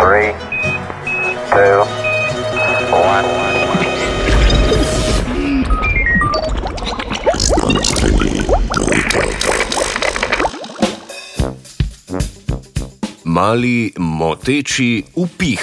[0.00, 0.32] Three,
[1.52, 1.84] two,
[2.88, 3.26] one.
[13.24, 15.60] Mali moteči upih.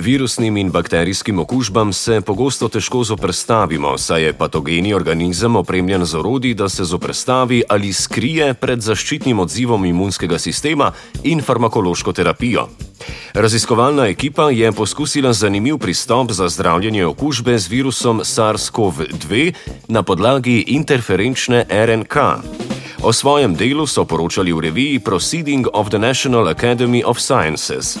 [0.00, 6.54] Virusnim in bakterijskim okužbam se pogosto težko zoprstavimo, saj je patogeni organizem opremljen z orodji,
[6.54, 12.68] da se zoprstavi ali skrije pred zaščitnim odzivom imunskega sistema in farmakološko terapijo.
[13.34, 19.52] Raziskovalna ekipa je poskusila zanimiv pristop za zdravljenje okužbe z virusom SARS-CoV-2
[19.88, 22.16] na podlagi interferenčne RNK.
[23.02, 27.98] O svojem delu so poročali v reviji Proceeding of the National Academy of Sciences.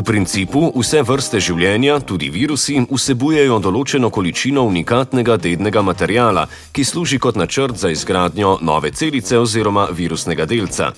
[0.00, 7.18] V principu vse vrste življenja, tudi virusi, vsebujejo določeno količino unikatnega dednega materijala, ki služi
[7.20, 10.94] kot načrt za izgradnjo nove celice oziroma virusnega delca.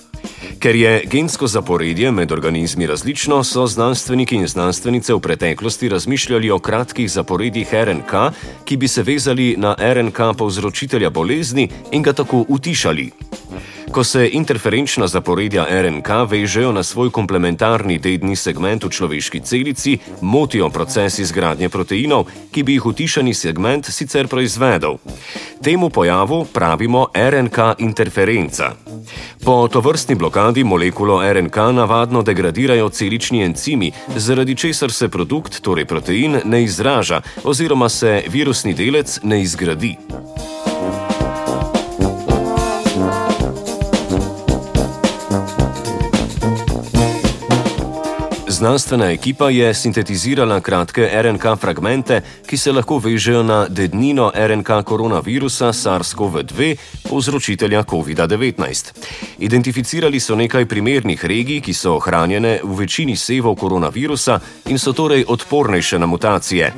[0.63, 6.61] Ker je gensko zaporedje med organizmi različno, so znanstveniki in znanstvenice v preteklosti razmišljali o
[6.63, 8.13] kratkih zaporedjih RNK,
[8.63, 13.11] ki bi se vezali na RNK povzročitelja bolezni in ga tako utišali.
[13.91, 20.69] Ko se interferenčna zaporedja RNK vežejo na svoj komplementarni dedni segment v človeški celici, motijo
[20.69, 24.97] proces izgradnje proteinov, ki bi jih utišani segment sicer proizvedel.
[25.63, 28.73] Temu pojavu pravimo RNK interferenca.
[29.43, 36.39] Po tovrstni blokadi molekulo RNK navadno degradirajo celični encimi, zaradi česar se produkt, torej protein,
[36.45, 39.97] ne izraža oziroma se virusni delec ne izgradi.
[48.63, 55.73] Znanstvena ekipa je sintetizirala kratke RNK fragmente, ki se lahko vežejo na dednino RNK koronavirusa
[55.73, 56.75] SARS-CoV-2,
[57.09, 58.93] povzročitelja COVID-19.
[59.39, 64.39] Identificirali so nekaj primernih regij, ki so ohranjene v večini sevov koronavirusa
[64.71, 66.71] in so torej odpornejše na mutacije.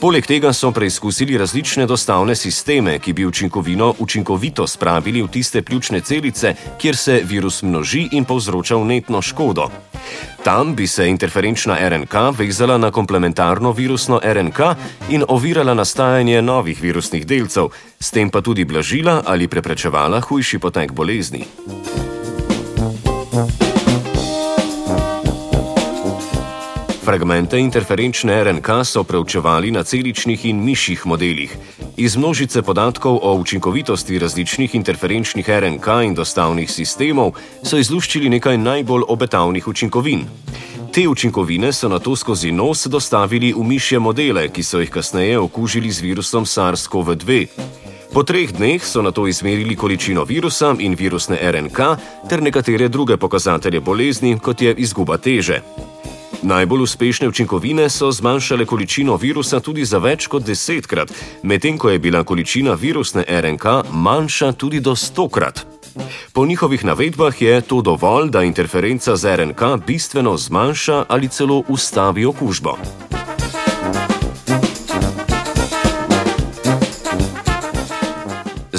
[0.00, 3.26] Poleg tega so preizkusili različne dostavne sisteme, ki bi
[3.98, 9.70] učinkovito spravili v tiste pljučne celice, kjer se virus množi in povzroča vnetno škodo.
[10.44, 14.60] Tam bi se interferenčna RNK vezala na komplementarno virusno RNK
[15.08, 17.68] in ovirala nastajanje novih virusnih delcev,
[18.00, 21.44] s tem pa tudi blažila ali preprečevala hujši potek bolezni.
[27.10, 31.56] Fragmente interferenčne RNK so preučevali na celičnih in mišjih modelih.
[31.96, 37.32] Iz množice podatkov o učinkovitosti različnih interferenčnih RNK in dostavnih sistemov
[37.66, 40.22] so izluščili nekaj najbolj obetavnih učinkovin.
[40.94, 45.38] Te učinkovine so na to skozi nos dostavili v mišje modele, ki so jih kasneje
[45.38, 47.46] okužili z virusom SARS-CoV-2.
[48.14, 51.78] Po treh dneh so na to izmerili količino virusa in virusne RNK
[52.30, 55.62] ter nekatere druge pokazatelje bolezni, kot je izguba teže.
[56.42, 61.12] Najbolj uspešne učinkovine so zmanjšale količino virusa tudi za več kot desetkrat,
[61.42, 65.66] medtem ko je bila količina virusne RNK manjša tudi do stokrat.
[66.32, 72.24] Po njihovih navedbah je to dovolj, da interferenca z RNK bistveno zmanjša ali celo ustavi
[72.24, 72.76] okužbo.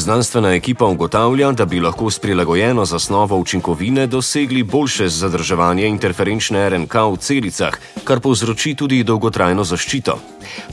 [0.02, 6.94] Znanstvena ekipa ugotavlja, da bi lahko s prilagojeno zasnovo učinkovine dosegli boljše zadrževanje interferenčne RNK
[6.94, 10.18] v celicah, kar povzroči tudi dolgotrajno zaščito.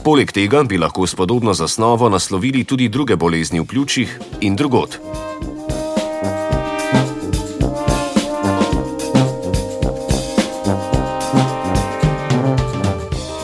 [0.03, 4.97] Poleg tega bi lahko s podobno zasnovo naslovili tudi druge bolezni v pljučih in drugot.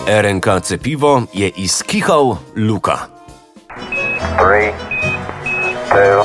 [0.08, 2.98] RNK cepivo je izkihal Luka.
[4.38, 4.95] Three,
[5.96, 6.20] two,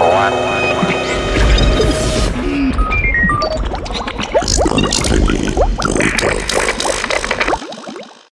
[0.00, 0.83] one.